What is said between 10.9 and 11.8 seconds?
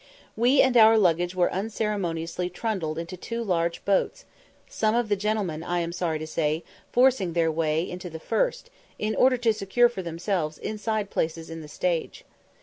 places in the